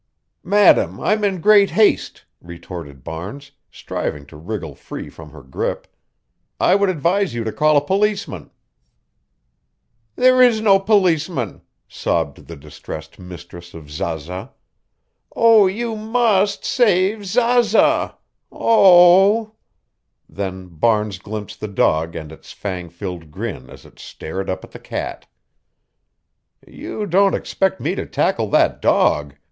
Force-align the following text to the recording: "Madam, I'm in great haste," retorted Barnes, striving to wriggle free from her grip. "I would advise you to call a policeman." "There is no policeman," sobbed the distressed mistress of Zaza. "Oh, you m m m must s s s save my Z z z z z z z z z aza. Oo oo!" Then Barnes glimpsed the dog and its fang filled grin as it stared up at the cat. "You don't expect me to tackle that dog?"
"Madam, 0.43 0.99
I'm 0.99 1.23
in 1.23 1.41
great 1.41 1.69
haste," 1.69 2.25
retorted 2.41 3.03
Barnes, 3.03 3.51
striving 3.69 4.25
to 4.25 4.35
wriggle 4.35 4.73
free 4.73 5.09
from 5.11 5.29
her 5.29 5.43
grip. 5.43 5.85
"I 6.59 6.73
would 6.73 6.89
advise 6.89 7.35
you 7.35 7.43
to 7.43 7.51
call 7.51 7.77
a 7.77 7.85
policeman." 7.85 8.49
"There 10.15 10.41
is 10.41 10.59
no 10.59 10.79
policeman," 10.79 11.61
sobbed 11.87 12.47
the 12.47 12.55
distressed 12.55 13.19
mistress 13.19 13.75
of 13.75 13.91
Zaza. 13.91 14.53
"Oh, 15.35 15.67
you 15.67 15.91
m 15.93 15.99
m 15.99 16.05
m 16.07 16.11
must 16.13 16.63
s 16.63 16.63
s 16.63 16.63
s 16.67 16.73
save 16.75 17.17
my 17.19 17.23
Z 17.23 17.27
z 17.27 17.29
z 17.29 17.37
z 17.37 17.37
z 17.37 17.37
z 17.37 17.61
z 17.61 17.61
z 17.61 17.71
z 17.73 17.77
aza. 17.77 18.15
Oo 18.51 19.39
oo!" 19.39 19.55
Then 20.27 20.65
Barnes 20.69 21.19
glimpsed 21.19 21.59
the 21.59 21.67
dog 21.67 22.15
and 22.15 22.31
its 22.31 22.51
fang 22.51 22.89
filled 22.89 23.29
grin 23.29 23.69
as 23.69 23.85
it 23.85 23.99
stared 23.99 24.49
up 24.49 24.63
at 24.63 24.71
the 24.71 24.79
cat. 24.79 25.27
"You 26.67 27.05
don't 27.05 27.35
expect 27.35 27.79
me 27.79 27.93
to 27.93 28.07
tackle 28.07 28.49
that 28.49 28.81
dog?" 28.81 29.35